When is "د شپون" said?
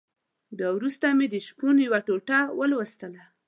1.29-1.75